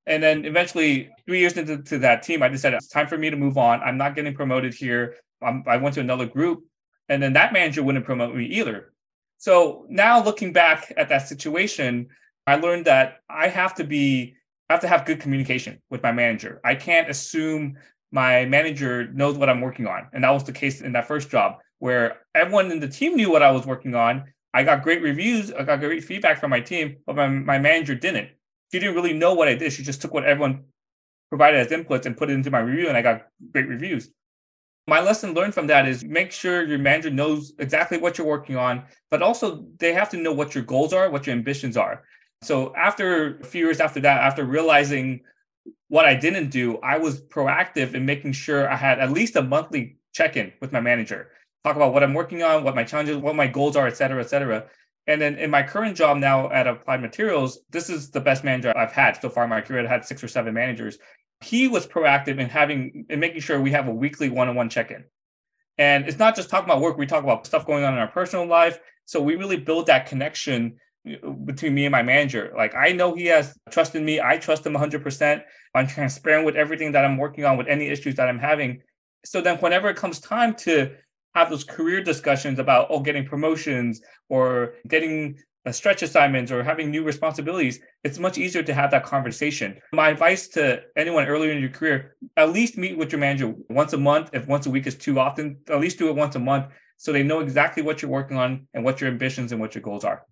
And 0.06 0.22
then 0.22 0.46
eventually, 0.46 1.10
three 1.26 1.40
years 1.40 1.58
into 1.58 1.98
that 2.00 2.24
team, 2.24 2.44
I 2.44 2.48
decided 2.48 2.78
it's 2.78 2.88
time 2.88 3.08
for 3.08 3.18
me 3.18 3.30
to 3.30 3.38
move 3.38 3.58
on. 3.58 3.82
I'm 3.82 3.98
not 3.98 4.16
getting 4.16 4.34
promoted 4.34 4.74
here. 4.74 5.16
I'm, 5.42 5.64
I 5.68 5.78
went 5.78 5.96
to 5.96 6.02
another 6.02 6.26
group, 6.26 6.64
and 7.10 7.22
then 7.22 7.34
that 7.34 7.54
manager 7.54 7.84
wouldn't 7.84 8.06
promote 8.06 8.36
me 8.36 8.46
either. 8.46 8.94
So 9.38 9.86
now 9.90 10.24
looking 10.24 10.52
back 10.52 10.92
at 10.98 11.10
that 11.10 11.28
situation, 11.28 12.08
I 12.48 12.56
learned 12.56 12.86
that 12.86 13.20
I 13.30 13.50
have 13.50 13.76
to 13.76 13.84
be 13.84 14.36
I 14.70 14.74
have 14.74 14.82
to 14.82 14.88
have 14.88 15.06
good 15.06 15.22
communication 15.22 15.82
with 15.90 16.04
my 16.04 16.12
manager. 16.12 16.60
I 16.64 16.76
can't 16.76 17.10
assume 17.10 17.78
my 18.12 18.46
manager 18.46 19.12
knows 19.14 19.38
what 19.38 19.50
I'm 19.50 19.62
working 19.62 19.88
on. 19.88 20.08
And 20.14 20.24
that 20.24 20.32
was 20.32 20.44
the 20.44 20.52
case 20.52 20.82
in 20.82 20.94
that 20.94 21.08
first 21.08 21.30
job 21.30 21.58
where 21.80 22.20
everyone 22.36 22.72
in 22.72 22.80
the 22.80 22.88
team 22.88 23.16
knew 23.16 23.30
what 23.30 23.44
I 23.44 23.52
was 23.52 23.66
working 23.66 23.96
on. 23.96 24.26
I 24.54 24.64
got 24.64 24.84
great 24.84 25.02
reviews, 25.02 25.52
I 25.52 25.64
got 25.64 25.80
great 25.80 26.04
feedback 26.04 26.40
from 26.40 26.50
my 26.50 26.60
team, 26.60 26.98
but 27.06 27.16
my, 27.16 27.28
my 27.28 27.60
manager 27.60 27.96
didn't. 27.96 28.30
She 28.72 28.80
didn't 28.80 28.96
really 28.96 29.14
know 29.14 29.34
what 29.34 29.48
I 29.48 29.56
did. 29.56 29.72
She 29.72 29.84
just 29.84 30.02
took 30.02 30.14
what 30.14 30.26
everyone 30.26 30.64
provided 31.30 31.60
as 31.60 31.68
inputs 31.68 32.06
and 32.06 32.18
put 32.18 32.30
it 32.30 32.34
into 32.34 32.50
my 32.50 32.60
review, 32.60 32.88
and 32.88 32.98
I 32.98 33.02
got 33.02 33.28
great 33.52 33.68
reviews. 33.68 34.10
My 34.88 35.02
lesson 35.02 35.34
learned 35.34 35.54
from 35.54 35.68
that 35.68 35.88
is 35.88 36.04
make 36.04 36.32
sure 36.32 36.64
your 36.64 36.80
manager 36.80 37.10
knows 37.10 37.54
exactly 37.60 37.98
what 37.98 38.18
you're 38.18 38.26
working 38.26 38.56
on, 38.56 38.84
but 39.12 39.22
also 39.22 39.68
they 39.80 39.94
have 39.94 40.10
to 40.12 40.18
know 40.18 40.32
what 40.32 40.56
your 40.56 40.64
goals 40.64 40.94
are, 40.94 41.10
what 41.10 41.28
your 41.28 41.36
ambitions 41.36 41.76
are. 41.78 42.04
So 42.42 42.74
after 42.76 43.40
a 43.40 43.44
few 43.44 43.66
years 43.66 43.80
after 43.80 44.00
that, 44.02 44.22
after 44.22 44.46
realizing 44.46 45.22
what 45.90 46.06
I 46.06 46.16
didn't 46.16 46.50
do, 46.50 46.78
I 46.78 46.98
was 46.98 47.22
proactive 47.22 47.94
in 47.94 48.06
making 48.06 48.34
sure 48.34 48.70
I 48.70 48.76
had 48.76 49.00
at 49.00 49.12
least 49.12 49.36
a 49.36 49.42
monthly 49.42 49.98
check-in 50.14 50.54
with 50.62 50.72
my 50.72 50.80
manager, 50.80 51.32
talk 51.64 51.76
about 51.76 51.94
what 51.94 52.04
I'm 52.04 52.14
working 52.14 52.44
on, 52.44 52.64
what 52.64 52.76
my 52.76 52.84
challenges, 52.84 53.18
what 53.18 53.36
my 53.36 53.48
goals 53.48 53.76
are, 53.76 53.88
et 53.88 53.98
cetera, 53.98 54.22
et 54.22 54.30
cetera. 54.30 54.66
And 55.08 55.22
then 55.22 55.36
in 55.36 55.50
my 55.50 55.64
current 55.64 55.96
job 55.96 56.18
now 56.18 56.52
at 56.52 56.68
Applied 56.68 57.02
Materials, 57.02 57.60
this 57.70 57.90
is 57.90 58.12
the 58.12 58.20
best 58.20 58.44
manager 58.44 58.78
I've 58.78 58.92
had 58.92 59.20
so 59.22 59.30
far 59.30 59.46
in 59.46 59.50
my 59.50 59.62
career. 59.62 59.82
I've 59.82 59.90
had 59.90 60.06
six 60.06 60.24
or 60.24 60.28
seven 60.28 60.54
managers. 60.54 60.98
He 61.42 61.68
was 61.68 61.88
proactive 61.88 62.40
in 62.40 62.50
having 62.50 63.06
in 63.10 63.20
making 63.20 63.42
sure 63.42 63.62
we 63.62 63.72
have 63.72 63.88
a 63.88 63.94
weekly 63.94 64.30
one-on-one 64.30 64.70
check-in. 64.70 65.06
And 65.78 66.08
it's 66.08 66.20
not 66.20 66.36
just 66.36 66.50
talking 66.50 66.70
about 66.70 66.82
work, 66.82 66.98
we 66.98 67.06
talk 67.06 67.24
about 67.24 67.46
stuff 67.46 67.66
going 67.66 67.84
on 67.84 67.94
in 67.94 68.00
our 68.00 68.08
personal 68.08 68.46
life. 68.46 68.80
So 69.06 69.22
we 69.22 69.36
really 69.36 69.58
build 69.58 69.86
that 69.88 70.08
connection 70.08 70.78
between 71.46 71.74
me 71.74 71.86
and 71.86 71.92
my 71.92 72.04
manager. 72.04 72.54
Like 72.56 72.76
I 72.76 72.92
know 72.92 73.16
he 73.16 73.26
has 73.26 73.58
trust 73.70 73.96
in 73.96 74.06
me. 74.06 74.20
I 74.22 74.38
trust 74.38 74.66
him 74.66 74.74
100%. 74.74 75.42
I'm 75.76 75.88
transparent 75.88 76.46
with 76.46 76.56
everything 76.56 76.92
that 76.94 77.06
I'm 77.06 77.18
working 77.18 77.46
on, 77.46 77.58
with 77.58 77.68
any 77.68 77.88
issues 77.88 78.16
that 78.16 78.28
I'm 78.28 78.40
having. 78.40 78.82
So 79.26 79.42
then, 79.42 79.58
whenever 79.58 79.90
it 79.90 79.98
comes 79.98 80.20
time 80.20 80.56
to 80.56 80.96
have 81.36 81.50
those 81.50 81.64
career 81.64 82.04
discussions 82.04 82.60
about 82.60 82.88
oh, 82.90 83.00
getting 83.00 83.26
promotions 83.26 84.02
or 84.30 84.74
getting 84.88 85.38
uh, 85.66 85.72
stretch 85.72 86.02
assignments 86.02 86.52
or 86.52 86.64
having 86.64 86.90
new 86.90 87.04
responsibilities, 87.04 87.80
it's 88.04 88.20
much 88.20 88.38
easier 88.38 88.64
to 88.64 88.74
have 88.74 88.90
that 88.92 89.04
conversation. 89.04 89.78
My 89.94 90.10
advice 90.10 90.48
to 90.50 90.82
anyone 90.96 91.26
earlier 91.28 91.52
in 91.52 91.60
your 91.60 91.70
career, 91.70 92.16
at 92.38 92.52
least 92.52 92.78
meet 92.78 92.98
with 92.98 93.12
your 93.12 93.20
manager 93.20 93.54
once 93.70 93.94
a 93.94 93.98
month. 93.98 94.30
If 94.34 94.48
once 94.48 94.66
a 94.66 94.70
week 94.70 94.88
is 94.88 94.96
too 94.96 95.20
often, 95.20 95.58
at 95.70 95.80
least 95.80 96.00
do 96.00 96.10
it 96.10 96.16
once 96.16 96.36
a 96.36 96.40
month 96.40 96.68
so 96.98 97.14
they 97.14 97.24
know 97.24 97.40
exactly 97.40 97.84
what 97.84 98.02
you're 98.02 98.12
working 98.12 98.38
on 98.38 98.68
and 98.74 98.84
what 98.84 99.00
your 99.00 99.10
ambitions 99.10 99.52
and 99.52 99.62
what 99.62 99.76
your 99.76 99.84
goals 99.84 100.04
are. 100.04 100.24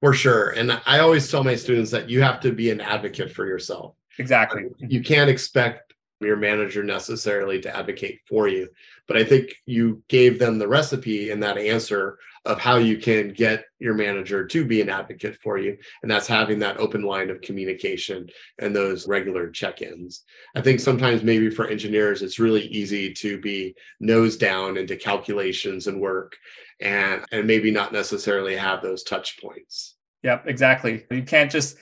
For 0.00 0.14
sure. 0.14 0.50
And 0.50 0.80
I 0.86 1.00
always 1.00 1.30
tell 1.30 1.44
my 1.44 1.56
students 1.56 1.90
that 1.90 2.08
you 2.08 2.22
have 2.22 2.40
to 2.40 2.52
be 2.52 2.70
an 2.70 2.80
advocate 2.80 3.32
for 3.32 3.46
yourself. 3.46 3.94
Exactly. 4.18 4.64
You 4.78 5.02
can't 5.02 5.30
expect 5.30 5.94
your 6.20 6.36
manager 6.36 6.82
necessarily 6.82 7.60
to 7.60 7.74
advocate 7.74 8.20
for 8.26 8.48
you. 8.48 8.68
But 9.06 9.16
I 9.16 9.24
think 9.24 9.54
you 9.66 10.02
gave 10.08 10.38
them 10.38 10.58
the 10.58 10.68
recipe 10.68 11.30
in 11.30 11.40
that 11.40 11.58
answer 11.58 12.18
of 12.46 12.58
how 12.58 12.76
you 12.76 12.96
can 12.96 13.32
get 13.32 13.64
your 13.78 13.92
manager 13.92 14.46
to 14.46 14.64
be 14.64 14.80
an 14.80 14.88
advocate 14.88 15.36
for 15.42 15.58
you. 15.58 15.76
And 16.02 16.10
that's 16.10 16.26
having 16.26 16.58
that 16.60 16.78
open 16.78 17.02
line 17.02 17.28
of 17.28 17.42
communication 17.42 18.28
and 18.58 18.74
those 18.74 19.06
regular 19.06 19.50
check 19.50 19.82
ins. 19.82 20.24
I 20.54 20.62
think 20.62 20.80
sometimes 20.80 21.22
maybe 21.22 21.50
for 21.50 21.66
engineers, 21.66 22.22
it's 22.22 22.38
really 22.38 22.66
easy 22.68 23.12
to 23.14 23.38
be 23.38 23.74
nose 24.00 24.38
down 24.38 24.78
into 24.78 24.96
calculations 24.96 25.86
and 25.86 26.00
work 26.00 26.36
and, 26.80 27.24
and 27.30 27.46
maybe 27.46 27.70
not 27.70 27.92
necessarily 27.92 28.56
have 28.56 28.80
those 28.80 29.02
touch 29.02 29.38
points. 29.40 29.96
Yep, 30.22 30.44
exactly. 30.46 31.04
You 31.10 31.22
can't 31.22 31.50
just 31.50 31.76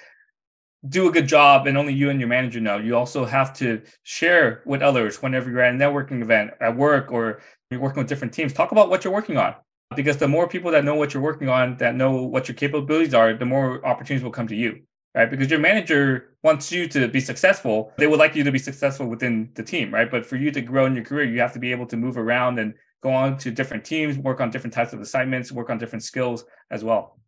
do 0.88 1.08
a 1.08 1.12
good 1.12 1.28
job 1.28 1.68
and 1.68 1.78
only 1.78 1.92
you 1.92 2.10
and 2.10 2.18
your 2.18 2.28
manager 2.28 2.60
know. 2.60 2.78
You 2.78 2.96
also 2.96 3.24
have 3.24 3.52
to 3.58 3.82
share 4.02 4.62
with 4.66 4.82
others 4.82 5.22
whenever 5.22 5.50
you're 5.50 5.60
at 5.60 5.74
a 5.74 5.78
networking 5.78 6.20
event 6.20 6.52
at 6.60 6.76
work 6.76 7.12
or 7.12 7.40
you're 7.70 7.80
working 7.80 8.00
with 8.00 8.08
different 8.08 8.32
teams. 8.32 8.52
Talk 8.52 8.72
about 8.72 8.90
what 8.90 9.04
you're 9.04 9.12
working 9.12 9.36
on 9.36 9.54
because 9.96 10.18
the 10.18 10.28
more 10.28 10.46
people 10.46 10.70
that 10.70 10.84
know 10.84 10.94
what 10.94 11.14
you're 11.14 11.22
working 11.22 11.48
on, 11.48 11.76
that 11.78 11.94
know 11.94 12.22
what 12.22 12.46
your 12.46 12.54
capabilities 12.54 13.14
are, 13.14 13.34
the 13.34 13.46
more 13.46 13.84
opportunities 13.86 14.22
will 14.22 14.30
come 14.30 14.46
to 14.46 14.54
you, 14.54 14.80
right? 15.14 15.30
Because 15.30 15.50
your 15.50 15.60
manager 15.60 16.36
wants 16.42 16.70
you 16.70 16.86
to 16.88 17.08
be 17.08 17.20
successful. 17.20 17.92
They 17.96 18.06
would 18.06 18.18
like 18.18 18.36
you 18.36 18.44
to 18.44 18.52
be 18.52 18.58
successful 18.58 19.06
within 19.06 19.50
the 19.54 19.62
team, 19.62 19.92
right? 19.92 20.10
But 20.10 20.26
for 20.26 20.36
you 20.36 20.50
to 20.50 20.60
grow 20.60 20.86
in 20.86 20.94
your 20.94 21.04
career, 21.04 21.24
you 21.24 21.40
have 21.40 21.52
to 21.54 21.58
be 21.58 21.72
able 21.72 21.86
to 21.86 21.96
move 21.96 22.18
around 22.18 22.58
and 22.58 22.74
go 23.02 23.10
on 23.10 23.38
to 23.38 23.50
different 23.50 23.84
teams, 23.84 24.18
work 24.18 24.40
on 24.40 24.50
different 24.50 24.74
types 24.74 24.92
of 24.92 25.00
assignments, 25.00 25.50
work 25.50 25.70
on 25.70 25.78
different 25.78 26.02
skills 26.02 26.44
as 26.70 26.84
well. 26.84 27.18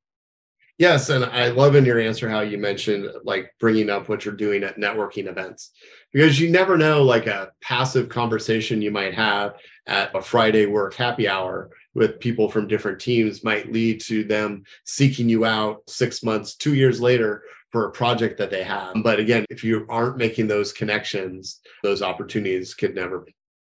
Yes, 0.80 1.10
and 1.10 1.26
I 1.26 1.48
love 1.48 1.74
in 1.74 1.84
your 1.84 2.00
answer 2.00 2.26
how 2.26 2.40
you 2.40 2.56
mentioned 2.56 3.06
like 3.22 3.52
bringing 3.60 3.90
up 3.90 4.08
what 4.08 4.24
you're 4.24 4.32
doing 4.32 4.64
at 4.64 4.78
networking 4.78 5.26
events 5.26 5.72
because 6.10 6.40
you 6.40 6.48
never 6.48 6.78
know 6.78 7.02
like 7.02 7.26
a 7.26 7.50
passive 7.60 8.08
conversation 8.08 8.80
you 8.80 8.90
might 8.90 9.12
have 9.12 9.56
at 9.86 10.16
a 10.16 10.22
Friday 10.22 10.64
work 10.64 10.94
happy 10.94 11.28
hour 11.28 11.68
with 11.92 12.18
people 12.18 12.50
from 12.50 12.66
different 12.66 12.98
teams 12.98 13.44
might 13.44 13.70
lead 13.70 14.00
to 14.00 14.24
them 14.24 14.64
seeking 14.86 15.28
you 15.28 15.44
out 15.44 15.82
6 15.86 16.22
months, 16.22 16.56
2 16.56 16.74
years 16.74 16.98
later 16.98 17.42
for 17.72 17.84
a 17.84 17.92
project 17.92 18.38
that 18.38 18.48
they 18.50 18.62
have. 18.62 18.94
But 19.02 19.20
again, 19.20 19.44
if 19.50 19.62
you 19.62 19.84
aren't 19.90 20.16
making 20.16 20.46
those 20.46 20.72
connections, 20.72 21.60
those 21.82 22.00
opportunities 22.00 22.72
could 22.72 22.94
never 22.94 23.26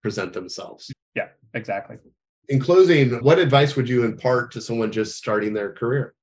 present 0.03 0.33
themselves. 0.33 0.91
Yeah, 1.15 1.29
exactly. 1.55 1.99
In 2.49 2.59
closing, 2.59 3.23
what 3.23 3.39
advice 3.39 3.77
would 3.77 3.89
you 3.89 4.05
impart 4.05 4.51
to 4.53 4.61
someone 4.61 4.91
just 4.91 5.17
starting 5.17 5.55
their 5.55 5.73
career? 5.73 6.16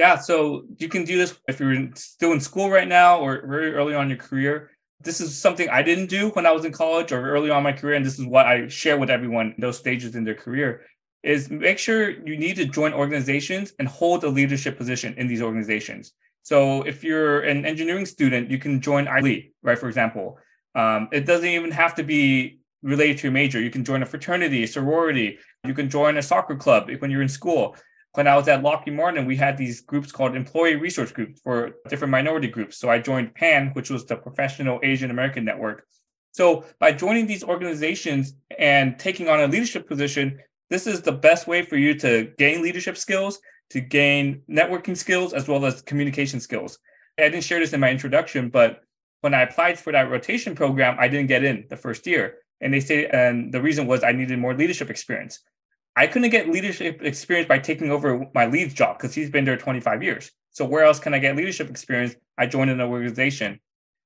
Yeah, 0.00 0.16
so 0.16 0.64
you 0.78 0.88
can 0.88 1.04
do 1.04 1.18
this 1.18 1.38
if 1.46 1.60
you're 1.60 1.90
still 1.94 2.32
in 2.32 2.40
school 2.40 2.70
right 2.70 2.88
now 2.88 3.20
or 3.20 3.46
very 3.46 3.74
early 3.74 3.94
on 3.94 4.04
in 4.04 4.08
your 4.08 4.16
career. 4.16 4.70
This 5.02 5.20
is 5.20 5.36
something 5.36 5.68
I 5.68 5.82
didn't 5.82 6.06
do 6.06 6.30
when 6.30 6.46
I 6.46 6.52
was 6.52 6.64
in 6.64 6.72
college 6.72 7.12
or 7.12 7.20
early 7.20 7.50
on 7.50 7.58
in 7.58 7.64
my 7.64 7.72
career, 7.72 7.96
and 7.96 8.06
this 8.06 8.18
is 8.18 8.24
what 8.24 8.46
I 8.46 8.66
share 8.68 8.96
with 8.98 9.10
everyone 9.10 9.52
in 9.54 9.60
those 9.60 9.76
stages 9.76 10.16
in 10.16 10.24
their 10.24 10.34
career. 10.34 10.86
Is 11.22 11.50
make 11.50 11.78
sure 11.78 12.08
you 12.08 12.38
need 12.38 12.56
to 12.56 12.64
join 12.64 12.94
organizations 12.94 13.74
and 13.78 13.86
hold 13.86 14.24
a 14.24 14.30
leadership 14.30 14.78
position 14.78 15.12
in 15.18 15.26
these 15.26 15.42
organizations. 15.42 16.14
So 16.44 16.80
if 16.84 17.04
you're 17.04 17.40
an 17.40 17.66
engineering 17.66 18.06
student, 18.06 18.50
you 18.50 18.56
can 18.56 18.80
join 18.80 19.06
ILE, 19.06 19.40
right? 19.62 19.78
For 19.78 19.88
example, 19.88 20.38
um, 20.74 21.10
it 21.12 21.26
doesn't 21.26 21.54
even 21.58 21.72
have 21.72 21.94
to 21.96 22.04
be 22.04 22.60
related 22.82 23.18
to 23.18 23.24
your 23.24 23.32
major. 23.32 23.60
You 23.60 23.70
can 23.70 23.84
join 23.84 24.02
a 24.02 24.06
fraternity, 24.06 24.66
sorority. 24.66 25.38
You 25.66 25.74
can 25.74 25.90
join 25.90 26.16
a 26.16 26.22
soccer 26.22 26.56
club 26.56 26.88
when 27.00 27.10
you're 27.10 27.20
in 27.20 27.28
school 27.28 27.76
when 28.14 28.26
I 28.26 28.36
was 28.36 28.48
at 28.48 28.62
Lockheed 28.62 28.94
Martin, 28.94 29.26
we 29.26 29.36
had 29.36 29.56
these 29.56 29.80
groups 29.82 30.10
called 30.10 30.34
employee 30.34 30.76
resource 30.76 31.12
groups 31.12 31.40
for 31.42 31.76
different 31.88 32.10
minority 32.10 32.48
groups. 32.48 32.76
So 32.76 32.90
I 32.90 32.98
joined 32.98 33.34
PAN, 33.34 33.68
which 33.74 33.90
was 33.90 34.04
the 34.04 34.16
Professional 34.16 34.80
Asian 34.82 35.10
American 35.10 35.44
Network. 35.44 35.86
So 36.32 36.64
by 36.78 36.92
joining 36.92 37.26
these 37.26 37.44
organizations 37.44 38.34
and 38.58 38.98
taking 38.98 39.28
on 39.28 39.40
a 39.40 39.46
leadership 39.46 39.88
position, 39.88 40.40
this 40.70 40.86
is 40.86 41.02
the 41.02 41.12
best 41.12 41.46
way 41.46 41.62
for 41.62 41.76
you 41.76 41.94
to 42.00 42.32
gain 42.38 42.62
leadership 42.62 42.96
skills, 42.96 43.40
to 43.70 43.80
gain 43.80 44.42
networking 44.48 44.96
skills, 44.96 45.32
as 45.32 45.48
well 45.48 45.64
as 45.64 45.82
communication 45.82 46.40
skills. 46.40 46.78
I 47.18 47.22
didn't 47.28 47.44
share 47.44 47.60
this 47.60 47.72
in 47.72 47.80
my 47.80 47.90
introduction, 47.90 48.48
but 48.48 48.80
when 49.20 49.34
I 49.34 49.42
applied 49.42 49.78
for 49.78 49.92
that 49.92 50.10
rotation 50.10 50.54
program, 50.54 50.96
I 50.98 51.08
didn't 51.08 51.28
get 51.28 51.44
in 51.44 51.66
the 51.68 51.76
first 51.76 52.06
year. 52.06 52.38
And 52.60 52.72
they 52.72 52.80
say, 52.80 53.06
and 53.06 53.52
the 53.52 53.60
reason 53.60 53.86
was 53.86 54.02
I 54.02 54.12
needed 54.12 54.38
more 54.38 54.54
leadership 54.54 54.90
experience. 54.90 55.40
I 56.00 56.06
couldn't 56.06 56.30
get 56.30 56.48
leadership 56.48 57.02
experience 57.02 57.46
by 57.46 57.58
taking 57.58 57.90
over 57.90 58.26
my 58.34 58.46
lead's 58.46 58.72
job 58.72 58.96
because 58.96 59.14
he's 59.14 59.28
been 59.28 59.44
there 59.44 59.58
25 59.58 60.02
years. 60.02 60.30
So 60.48 60.64
where 60.64 60.82
else 60.82 60.98
can 60.98 61.12
I 61.12 61.18
get 61.18 61.36
leadership 61.36 61.68
experience? 61.68 62.14
I 62.38 62.46
joined 62.46 62.70
an 62.70 62.80
organization. 62.80 63.60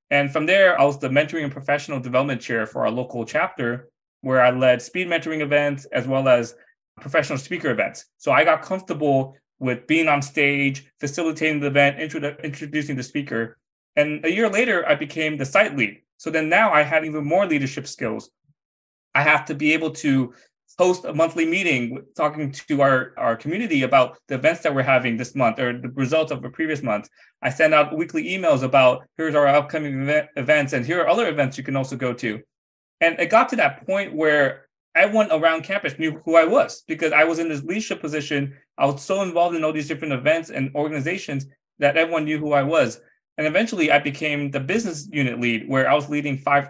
And 0.09 0.29
from 0.29 0.45
there, 0.45 0.77
I 0.77 0.83
was 0.83 0.99
the 0.99 1.07
mentoring 1.07 1.45
and 1.45 1.53
professional 1.53 2.01
development 2.01 2.41
chair 2.41 2.65
for 2.65 2.85
our 2.85 2.91
local 2.91 3.23
chapter, 3.23 3.87
where 4.19 4.41
I 4.41 4.51
led 4.51 4.81
speed 4.81 5.07
mentoring 5.07 5.39
events 5.39 5.85
as 5.85 6.05
well 6.05 6.27
as 6.27 6.55
professional 6.99 7.37
speaker 7.37 7.71
events. 7.71 8.03
So 8.17 8.33
I 8.33 8.43
got 8.43 8.61
comfortable 8.61 9.37
with 9.59 9.87
being 9.87 10.09
on 10.09 10.21
stage, 10.21 10.91
facilitating 10.99 11.61
the 11.61 11.67
event, 11.67 11.99
introdu- 11.99 12.43
introducing 12.43 12.97
the 12.97 13.03
speaker. 13.03 13.57
And 13.95 14.25
a 14.25 14.31
year 14.33 14.49
later, 14.49 14.85
I 14.85 14.95
became 14.95 15.37
the 15.37 15.45
site 15.45 15.77
lead. 15.77 16.01
So 16.17 16.29
then 16.29 16.49
now 16.49 16.73
I 16.73 16.81
had 16.81 17.05
even 17.05 17.23
more 17.23 17.45
leadership 17.45 17.87
skills. 17.87 18.31
I 19.15 19.21
have 19.21 19.45
to 19.45 19.55
be 19.55 19.71
able 19.71 19.91
to 19.91 20.33
host 20.77 21.05
a 21.05 21.13
monthly 21.13 21.45
meeting 21.45 22.03
talking 22.15 22.51
to 22.51 22.81
our, 22.81 23.13
our 23.17 23.35
community 23.35 23.83
about 23.83 24.17
the 24.27 24.35
events 24.35 24.61
that 24.61 24.75
we're 24.75 24.83
having 24.83 25.15
this 25.15 25.35
month 25.35 25.59
or 25.59 25.79
the 25.79 25.89
results 25.89 26.31
of 26.31 26.41
the 26.41 26.49
previous 26.49 26.83
month. 26.83 27.09
I 27.41 27.49
send 27.49 27.73
out 27.73 27.95
weekly 27.95 28.25
emails 28.25 28.63
about 28.63 29.07
here's 29.17 29.35
our 29.35 29.47
upcoming 29.47 30.01
event, 30.01 30.27
events 30.35 30.73
and 30.73 30.85
here 30.85 31.01
are 31.01 31.07
other 31.07 31.27
events 31.29 31.57
you 31.57 31.63
can 31.63 31.75
also 31.75 31.95
go 31.95 32.13
to. 32.13 32.41
And 33.01 33.19
it 33.19 33.29
got 33.29 33.49
to 33.49 33.55
that 33.57 33.85
point 33.85 34.13
where 34.13 34.67
everyone 34.95 35.31
around 35.31 35.63
campus 35.63 35.99
knew 35.99 36.21
who 36.25 36.35
I 36.35 36.45
was 36.45 36.83
because 36.87 37.11
I 37.11 37.23
was 37.23 37.39
in 37.39 37.49
this 37.49 37.63
leadership 37.63 38.01
position. 38.01 38.55
I 38.77 38.85
was 38.85 39.01
so 39.01 39.21
involved 39.21 39.55
in 39.55 39.63
all 39.63 39.73
these 39.73 39.87
different 39.87 40.13
events 40.13 40.49
and 40.49 40.73
organizations 40.75 41.45
that 41.79 41.97
everyone 41.97 42.25
knew 42.25 42.39
who 42.39 42.53
I 42.53 42.63
was. 42.63 43.01
And 43.37 43.45
eventually 43.45 43.91
I 43.91 43.99
became 43.99 44.51
the 44.51 44.61
business 44.61 45.09
unit 45.11 45.39
lead 45.39 45.67
where 45.67 45.89
I 45.89 45.93
was 45.93 46.09
leading 46.09 46.37
five 46.37 46.69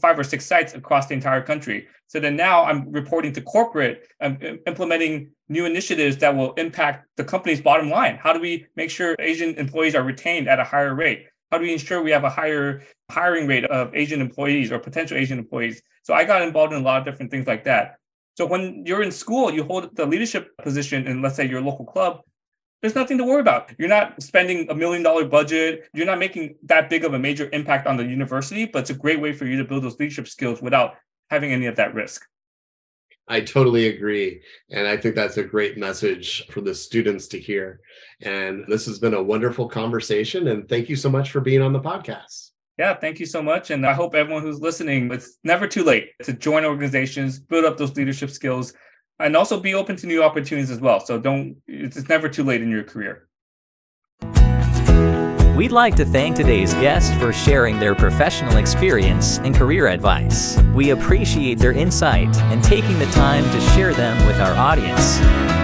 five 0.00 0.18
or 0.18 0.24
six 0.24 0.46
sites 0.46 0.74
across 0.74 1.06
the 1.06 1.14
entire 1.14 1.42
country. 1.42 1.86
So 2.06 2.20
then 2.20 2.36
now 2.36 2.64
I'm 2.64 2.90
reporting 2.90 3.32
to 3.34 3.40
corporate, 3.40 4.06
um, 4.20 4.38
I'm 4.42 4.58
implementing 4.66 5.30
new 5.48 5.64
initiatives 5.66 6.16
that 6.18 6.34
will 6.36 6.52
impact 6.54 7.06
the 7.16 7.24
company's 7.24 7.60
bottom 7.60 7.88
line. 7.90 8.16
How 8.16 8.32
do 8.32 8.40
we 8.40 8.66
make 8.76 8.90
sure 8.90 9.16
Asian 9.18 9.54
employees 9.54 9.94
are 9.94 10.02
retained 10.02 10.48
at 10.48 10.58
a 10.58 10.64
higher 10.64 10.94
rate? 10.94 11.26
How 11.50 11.58
do 11.58 11.64
we 11.64 11.72
ensure 11.72 12.02
we 12.02 12.10
have 12.10 12.24
a 12.24 12.30
higher 12.30 12.82
hiring 13.10 13.46
rate 13.46 13.64
of 13.64 13.94
Asian 13.94 14.20
employees 14.20 14.72
or 14.72 14.78
potential 14.78 15.16
Asian 15.16 15.38
employees? 15.38 15.82
So 16.02 16.14
I 16.14 16.24
got 16.24 16.42
involved 16.42 16.72
in 16.72 16.80
a 16.80 16.84
lot 16.84 16.98
of 16.98 17.04
different 17.04 17.30
things 17.30 17.46
like 17.46 17.64
that. 17.64 17.96
So 18.36 18.46
when 18.46 18.84
you're 18.86 19.02
in 19.02 19.12
school, 19.12 19.52
you 19.52 19.62
hold 19.64 19.94
the 19.94 20.06
leadership 20.06 20.56
position 20.62 21.06
in, 21.06 21.20
let's 21.20 21.36
say, 21.36 21.46
your 21.46 21.60
local 21.60 21.84
club 21.84 22.22
there's 22.82 22.96
nothing 22.96 23.16
to 23.18 23.24
worry 23.24 23.40
about. 23.40 23.72
You're 23.78 23.88
not 23.88 24.20
spending 24.20 24.68
a 24.68 24.74
million 24.74 25.02
dollar 25.02 25.24
budget. 25.24 25.88
You're 25.94 26.06
not 26.06 26.18
making 26.18 26.56
that 26.64 26.90
big 26.90 27.04
of 27.04 27.14
a 27.14 27.18
major 27.18 27.48
impact 27.52 27.86
on 27.86 27.96
the 27.96 28.04
university, 28.04 28.66
but 28.66 28.80
it's 28.80 28.90
a 28.90 28.94
great 28.94 29.20
way 29.20 29.32
for 29.32 29.46
you 29.46 29.56
to 29.56 29.64
build 29.64 29.84
those 29.84 29.98
leadership 29.98 30.28
skills 30.28 30.60
without 30.60 30.96
having 31.30 31.52
any 31.52 31.66
of 31.66 31.76
that 31.76 31.94
risk. 31.94 32.26
I 33.28 33.40
totally 33.40 33.86
agree. 33.86 34.42
And 34.70 34.86
I 34.86 34.96
think 34.96 35.14
that's 35.14 35.36
a 35.36 35.44
great 35.44 35.78
message 35.78 36.46
for 36.48 36.60
the 36.60 36.74
students 36.74 37.28
to 37.28 37.38
hear. 37.38 37.80
And 38.20 38.64
this 38.66 38.84
has 38.86 38.98
been 38.98 39.14
a 39.14 39.22
wonderful 39.22 39.68
conversation. 39.68 40.48
And 40.48 40.68
thank 40.68 40.88
you 40.88 40.96
so 40.96 41.08
much 41.08 41.30
for 41.30 41.40
being 41.40 41.62
on 41.62 41.72
the 41.72 41.80
podcast. 41.80 42.50
Yeah, 42.78 42.94
thank 42.94 43.20
you 43.20 43.26
so 43.26 43.40
much. 43.42 43.70
And 43.70 43.86
I 43.86 43.92
hope 43.92 44.16
everyone 44.16 44.42
who's 44.42 44.60
listening, 44.60 45.12
it's 45.12 45.38
never 45.44 45.68
too 45.68 45.84
late 45.84 46.10
to 46.24 46.32
join 46.32 46.64
organizations, 46.64 47.38
build 47.38 47.64
up 47.64 47.76
those 47.76 47.94
leadership 47.96 48.30
skills, 48.30 48.74
and 49.22 49.36
also 49.36 49.58
be 49.58 49.74
open 49.74 49.96
to 49.96 50.06
new 50.06 50.22
opportunities 50.22 50.70
as 50.70 50.80
well. 50.80 51.00
So 51.00 51.18
don't, 51.18 51.56
it's 51.66 52.08
never 52.08 52.28
too 52.28 52.44
late 52.44 52.62
in 52.62 52.70
your 52.70 52.84
career. 52.84 53.28
We'd 55.56 55.70
like 55.70 55.94
to 55.96 56.04
thank 56.04 56.34
today's 56.34 56.72
guests 56.74 57.14
for 57.20 57.32
sharing 57.32 57.78
their 57.78 57.94
professional 57.94 58.56
experience 58.56 59.38
and 59.38 59.54
career 59.54 59.86
advice. 59.86 60.58
We 60.74 60.90
appreciate 60.90 61.58
their 61.58 61.72
insight 61.72 62.34
and 62.36 62.64
taking 62.64 62.98
the 62.98 63.06
time 63.06 63.44
to 63.44 63.60
share 63.72 63.94
them 63.94 64.26
with 64.26 64.40
our 64.40 64.54
audience. 64.54 65.61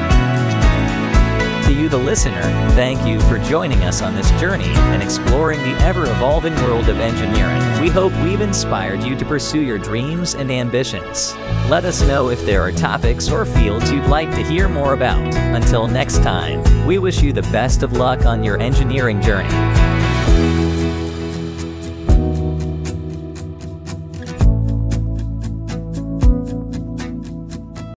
The 1.88 1.96
listener, 1.96 2.42
thank 2.72 3.06
you 3.06 3.18
for 3.20 3.38
joining 3.38 3.82
us 3.84 4.02
on 4.02 4.14
this 4.14 4.30
journey 4.32 4.66
and 4.66 5.02
exploring 5.02 5.58
the 5.60 5.74
ever 5.82 6.02
evolving 6.02 6.54
world 6.56 6.86
of 6.90 7.00
engineering. 7.00 7.80
We 7.80 7.88
hope 7.88 8.12
we've 8.22 8.42
inspired 8.42 9.02
you 9.02 9.16
to 9.16 9.24
pursue 9.24 9.62
your 9.62 9.78
dreams 9.78 10.34
and 10.34 10.50
ambitions. 10.50 11.34
Let 11.70 11.86
us 11.86 12.02
know 12.02 12.28
if 12.28 12.44
there 12.44 12.60
are 12.60 12.72
topics 12.72 13.30
or 13.30 13.46
fields 13.46 13.90
you'd 13.90 14.04
like 14.04 14.30
to 14.32 14.44
hear 14.44 14.68
more 14.68 14.92
about. 14.92 15.34
Until 15.34 15.88
next 15.88 16.22
time, 16.22 16.62
we 16.86 16.98
wish 16.98 17.22
you 17.22 17.32
the 17.32 17.42
best 17.42 17.82
of 17.82 17.94
luck 17.94 18.26
on 18.26 18.44
your 18.44 18.60
engineering 18.60 19.22
journey. 19.22 19.48